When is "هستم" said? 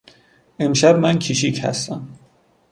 1.63-2.07